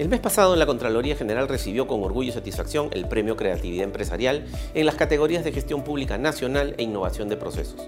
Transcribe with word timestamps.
El 0.00 0.08
mes 0.08 0.20
pasado 0.20 0.56
la 0.56 0.64
Contraloría 0.64 1.14
General 1.14 1.46
recibió 1.46 1.86
con 1.86 2.02
orgullo 2.02 2.30
y 2.30 2.32
satisfacción 2.32 2.88
el 2.92 3.06
Premio 3.06 3.36
Creatividad 3.36 3.84
Empresarial 3.84 4.46
en 4.72 4.86
las 4.86 4.94
categorías 4.94 5.44
de 5.44 5.52
Gestión 5.52 5.84
Pública 5.84 6.16
Nacional 6.16 6.74
e 6.78 6.84
Innovación 6.84 7.28
de 7.28 7.36
Procesos 7.36 7.86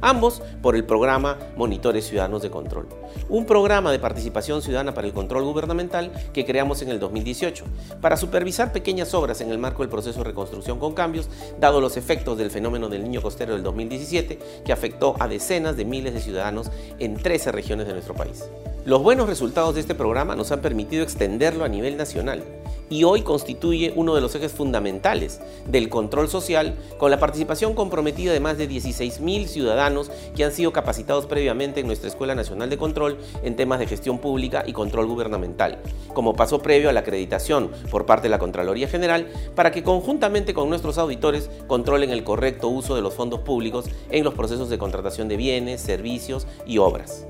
ambos 0.00 0.42
por 0.60 0.76
el 0.76 0.84
programa 0.84 1.38
Monitores 1.56 2.06
Ciudadanos 2.06 2.42
de 2.42 2.50
Control, 2.50 2.88
un 3.28 3.46
programa 3.46 3.92
de 3.92 3.98
participación 3.98 4.62
ciudadana 4.62 4.94
para 4.94 5.06
el 5.06 5.12
control 5.12 5.44
gubernamental 5.44 6.12
que 6.32 6.44
creamos 6.44 6.82
en 6.82 6.88
el 6.88 6.98
2018 6.98 7.64
para 8.00 8.16
supervisar 8.16 8.72
pequeñas 8.72 9.14
obras 9.14 9.40
en 9.40 9.50
el 9.50 9.58
marco 9.58 9.82
del 9.82 9.90
proceso 9.90 10.18
de 10.18 10.24
reconstrucción 10.24 10.78
con 10.78 10.94
cambios, 10.94 11.28
dado 11.60 11.80
los 11.80 11.96
efectos 11.96 12.38
del 12.38 12.50
fenómeno 12.50 12.88
del 12.88 13.04
niño 13.04 13.22
costero 13.22 13.54
del 13.54 13.62
2017 13.62 14.38
que 14.64 14.72
afectó 14.72 15.16
a 15.18 15.28
decenas 15.28 15.76
de 15.76 15.84
miles 15.84 16.14
de 16.14 16.20
ciudadanos 16.20 16.70
en 16.98 17.16
13 17.16 17.52
regiones 17.52 17.86
de 17.86 17.92
nuestro 17.92 18.14
país. 18.14 18.44
Los 18.84 19.02
buenos 19.02 19.28
resultados 19.28 19.74
de 19.74 19.80
este 19.80 19.94
programa 19.94 20.34
nos 20.34 20.50
han 20.50 20.60
permitido 20.60 21.04
extenderlo 21.04 21.64
a 21.64 21.68
nivel 21.68 21.96
nacional 21.96 22.42
y 22.92 23.04
hoy 23.04 23.22
constituye 23.22 23.94
uno 23.96 24.14
de 24.14 24.20
los 24.20 24.34
ejes 24.34 24.52
fundamentales 24.52 25.40
del 25.66 25.88
control 25.88 26.28
social 26.28 26.74
con 26.98 27.10
la 27.10 27.18
participación 27.18 27.74
comprometida 27.74 28.34
de 28.34 28.40
más 28.40 28.58
de 28.58 28.68
16.000 28.68 29.46
ciudadanos 29.46 30.10
que 30.36 30.44
han 30.44 30.52
sido 30.52 30.74
capacitados 30.74 31.24
previamente 31.24 31.80
en 31.80 31.86
nuestra 31.86 32.08
Escuela 32.08 32.34
Nacional 32.34 32.68
de 32.68 32.76
Control 32.76 33.16
en 33.42 33.56
temas 33.56 33.78
de 33.78 33.86
gestión 33.86 34.18
pública 34.18 34.62
y 34.66 34.74
control 34.74 35.06
gubernamental, 35.06 35.78
como 36.12 36.34
paso 36.34 36.60
previo 36.60 36.90
a 36.90 36.92
la 36.92 37.00
acreditación 37.00 37.70
por 37.90 38.04
parte 38.04 38.24
de 38.24 38.30
la 38.30 38.38
Contraloría 38.38 38.88
General 38.88 39.26
para 39.54 39.70
que 39.70 39.82
conjuntamente 39.82 40.52
con 40.52 40.68
nuestros 40.68 40.98
auditores 40.98 41.48
controlen 41.66 42.10
el 42.10 42.24
correcto 42.24 42.68
uso 42.68 42.94
de 42.94 43.00
los 43.00 43.14
fondos 43.14 43.40
públicos 43.40 43.86
en 44.10 44.22
los 44.22 44.34
procesos 44.34 44.68
de 44.68 44.76
contratación 44.76 45.28
de 45.28 45.38
bienes, 45.38 45.80
servicios 45.80 46.46
y 46.66 46.76
obras. 46.76 47.26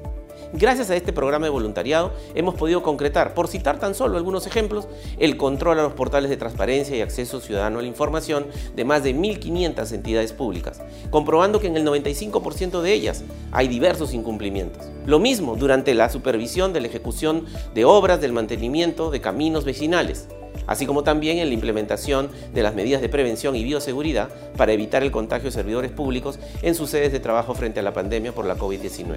Gracias 0.55 0.91
a 0.91 0.97
este 0.97 1.15
programa 1.15 1.47
de 1.47 1.51
voluntariado 1.51 2.12
hemos 2.34 2.55
podido 2.56 2.83
concretar, 2.83 3.33
por 3.33 3.48
citar 3.48 3.78
tan 3.78 3.95
solo 3.95 4.19
algunos 4.19 4.47
ejemplos, 4.47 4.86
el 5.19 5.39
control 5.39 5.81
a 5.81 5.83
los 5.83 5.94
portales 5.94 6.28
de 6.28 6.36
transparencia 6.36 6.94
y 6.94 7.00
acceso 7.00 7.41
ciudadano 7.41 7.78
a 7.78 7.83
la 7.83 7.89
información 7.89 8.47
de 8.77 8.84
más 8.84 9.03
de 9.03 9.17
1.500 9.17 9.92
entidades 9.92 10.34
públicas, 10.34 10.83
comprobando 11.11 11.59
que 11.59 11.69
en 11.69 11.78
el 11.78 11.86
95% 11.86 12.83
de 12.83 12.92
ellas 12.92 13.25
hay 13.50 13.67
diversos 13.67 14.12
incumplimientos. 14.12 14.91
Lo 15.06 15.19
mismo 15.19 15.56
durante 15.56 15.94
la 15.94 16.11
supervisión 16.11 16.75
de 16.75 16.83
la 16.83 16.89
ejecución 16.89 17.47
de 17.75 17.87
obras 17.87 18.20
del 18.20 18.34
mantenimiento 18.34 19.11
de 19.11 19.22
caminos 19.22 19.64
vecinales, 19.64 20.28
así 20.66 20.86
como 20.86 21.02
también 21.02 21.38
en 21.38 21.48
la 21.48 21.55
implementación 21.55 22.30
de 22.52 22.62
las 22.62 22.74
medidas 22.74 23.02
de 23.02 23.08
prevención 23.08 23.56
y 23.56 23.64
bioseguridad 23.64 24.28
para 24.56 24.72
evitar 24.72 25.02
el 25.02 25.10
contagio 25.10 25.46
de 25.46 25.52
servidores 25.52 25.91
públicos 25.91 26.38
en 26.62 26.74
sus 26.74 26.91
sedes 26.91 27.12
de 27.12 27.20
trabajo 27.20 27.54
frente 27.54 27.80
a 27.80 27.82
la 27.82 27.92
pandemia 27.92 28.32
por 28.32 28.46
la 28.46 28.56
COVID-19. 28.56 29.16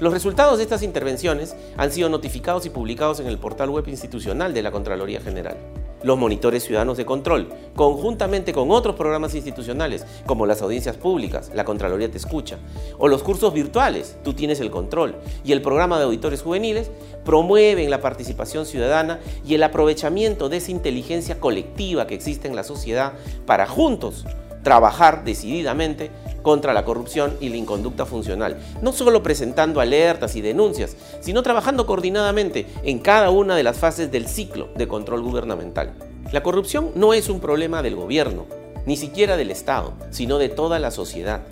Los 0.00 0.12
resultados 0.12 0.58
de 0.58 0.64
estas 0.64 0.82
intervenciones 0.82 1.54
han 1.76 1.92
sido 1.92 2.08
notificados 2.08 2.66
y 2.66 2.70
publicados 2.70 3.20
en 3.20 3.26
el 3.26 3.38
portal 3.38 3.70
web 3.70 3.88
institucional 3.88 4.54
de 4.54 4.62
la 4.62 4.70
Contraloría 4.70 5.20
General 5.20 5.56
los 6.02 6.18
monitores 6.18 6.64
ciudadanos 6.64 6.96
de 6.96 7.04
control, 7.04 7.48
conjuntamente 7.74 8.52
con 8.52 8.70
otros 8.70 8.96
programas 8.96 9.34
institucionales 9.34 10.04
como 10.26 10.46
las 10.46 10.62
audiencias 10.62 10.96
públicas, 10.96 11.50
la 11.54 11.64
Contraloría 11.64 12.10
te 12.10 12.18
escucha, 12.18 12.58
o 12.98 13.08
los 13.08 13.22
cursos 13.22 13.52
virtuales, 13.52 14.16
tú 14.24 14.34
tienes 14.34 14.60
el 14.60 14.70
control, 14.70 15.16
y 15.44 15.52
el 15.52 15.62
programa 15.62 15.98
de 15.98 16.04
auditores 16.04 16.42
juveniles, 16.42 16.90
promueven 17.24 17.90
la 17.90 18.00
participación 18.00 18.66
ciudadana 18.66 19.20
y 19.46 19.54
el 19.54 19.62
aprovechamiento 19.62 20.48
de 20.48 20.58
esa 20.58 20.70
inteligencia 20.70 21.38
colectiva 21.38 22.06
que 22.06 22.14
existe 22.14 22.48
en 22.48 22.56
la 22.56 22.64
sociedad 22.64 23.12
para 23.46 23.66
juntos 23.66 24.24
trabajar 24.62 25.24
decididamente 25.24 26.10
contra 26.42 26.72
la 26.72 26.84
corrupción 26.84 27.36
y 27.40 27.48
la 27.48 27.56
inconducta 27.56 28.04
funcional, 28.04 28.58
no 28.82 28.92
solo 28.92 29.22
presentando 29.22 29.80
alertas 29.80 30.36
y 30.36 30.40
denuncias, 30.40 30.96
sino 31.20 31.42
trabajando 31.42 31.86
coordinadamente 31.86 32.66
en 32.82 32.98
cada 32.98 33.30
una 33.30 33.56
de 33.56 33.62
las 33.62 33.78
fases 33.78 34.10
del 34.10 34.26
ciclo 34.26 34.68
de 34.76 34.88
control 34.88 35.22
gubernamental. 35.22 35.92
La 36.32 36.42
corrupción 36.42 36.90
no 36.94 37.14
es 37.14 37.28
un 37.28 37.40
problema 37.40 37.82
del 37.82 37.96
gobierno, 37.96 38.46
ni 38.86 38.96
siquiera 38.96 39.36
del 39.36 39.50
Estado, 39.50 39.92
sino 40.10 40.38
de 40.38 40.48
toda 40.48 40.78
la 40.78 40.90
sociedad. 40.90 41.42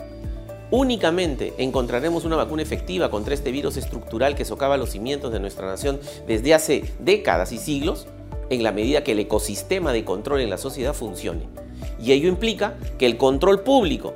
Únicamente 0.73 1.53
encontraremos 1.59 2.25
una 2.25 2.37
vacuna 2.37 2.63
efectiva 2.63 3.11
contra 3.11 3.35
este 3.35 3.51
virus 3.51 3.77
estructural 3.77 4.37
que 4.37 4.45
socava 4.45 4.77
los 4.77 4.91
cimientos 4.91 5.33
de 5.33 5.41
nuestra 5.41 5.67
nación 5.67 5.99
desde 6.29 6.55
hace 6.55 6.85
décadas 7.01 7.51
y 7.53 7.59
siglos, 7.59 8.07
en 8.51 8.63
la 8.63 8.73
medida 8.73 9.05
que 9.05 9.13
el 9.13 9.21
ecosistema 9.21 9.93
de 9.93 10.05
control 10.05 10.41
en 10.41 10.51
la 10.51 10.59
sociedad 10.59 10.95
funcione. 10.95 11.49
Y 12.03 12.13
ello 12.13 12.29
implica 12.29 12.77
que 12.99 13.07
el 13.07 13.17
control 13.17 13.61
público, 13.61 14.15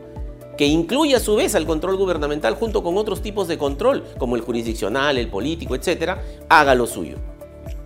que 0.56 0.66
incluye 0.66 1.16
a 1.16 1.20
su 1.20 1.36
vez 1.36 1.54
al 1.54 1.66
control 1.66 1.96
gubernamental 1.96 2.54
junto 2.54 2.82
con 2.82 2.96
otros 2.96 3.22
tipos 3.22 3.48
de 3.48 3.58
control, 3.58 4.04
como 4.18 4.36
el 4.36 4.42
jurisdiccional, 4.42 5.18
el 5.18 5.28
político, 5.28 5.74
etc., 5.74 6.18
haga 6.48 6.74
lo 6.74 6.86
suyo. 6.86 7.16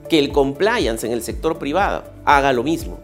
Que 0.09 0.19
el 0.19 0.33
compliance 0.33 1.07
en 1.07 1.13
el 1.13 1.23
sector 1.23 1.59
privado 1.59 2.05
haga 2.25 2.53
lo 2.53 2.63
mismo. 2.63 2.99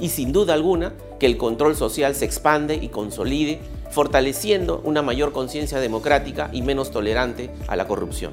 Y 0.00 0.08
sin 0.08 0.32
duda 0.32 0.54
alguna, 0.54 0.94
que 1.20 1.26
el 1.26 1.36
control 1.36 1.76
social 1.76 2.14
se 2.14 2.24
expande 2.24 2.76
y 2.76 2.88
consolide, 2.88 3.60
fortaleciendo 3.90 4.80
una 4.84 5.02
mayor 5.02 5.32
conciencia 5.32 5.78
democrática 5.78 6.48
y 6.52 6.62
menos 6.62 6.90
tolerante 6.90 7.50
a 7.68 7.76
la 7.76 7.86
corrupción. 7.86 8.32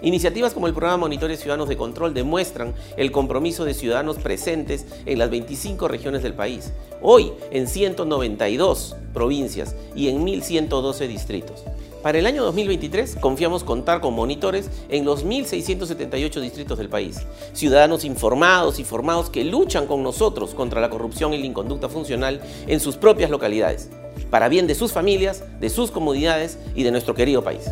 Iniciativas 0.00 0.54
como 0.54 0.68
el 0.68 0.74
programa 0.74 0.98
Monitores 0.98 1.40
Ciudadanos 1.40 1.68
de 1.68 1.76
Control 1.76 2.14
demuestran 2.14 2.74
el 2.96 3.10
compromiso 3.10 3.64
de 3.64 3.74
ciudadanos 3.74 4.18
presentes 4.18 4.86
en 5.06 5.18
las 5.18 5.28
25 5.28 5.88
regiones 5.88 6.22
del 6.22 6.34
país, 6.34 6.72
hoy 7.02 7.32
en 7.50 7.66
192 7.66 8.94
provincias 9.12 9.74
y 9.96 10.08
en 10.08 10.24
1.112 10.24 11.08
distritos. 11.08 11.64
Para 12.02 12.20
el 12.20 12.26
año 12.26 12.44
2023 12.44 13.16
confiamos 13.16 13.64
contar 13.64 14.00
con 14.00 14.14
monitores 14.14 14.70
en 14.88 15.04
los 15.04 15.26
1.678 15.26 16.40
distritos 16.40 16.78
del 16.78 16.88
país, 16.88 17.26
ciudadanos 17.52 18.04
informados 18.04 18.78
y 18.78 18.84
formados 18.84 19.30
que 19.30 19.42
luchan 19.42 19.86
con 19.86 20.04
nosotros 20.04 20.54
contra 20.54 20.80
la 20.80 20.90
corrupción 20.90 21.34
y 21.34 21.38
la 21.38 21.46
inconducta 21.46 21.88
funcional 21.88 22.40
en 22.68 22.78
sus 22.78 22.96
propias 22.96 23.30
localidades, 23.30 23.88
para 24.30 24.48
bien 24.48 24.68
de 24.68 24.76
sus 24.76 24.92
familias, 24.92 25.42
de 25.58 25.70
sus 25.70 25.90
comunidades 25.90 26.56
y 26.76 26.84
de 26.84 26.92
nuestro 26.92 27.16
querido 27.16 27.42
país. 27.42 27.64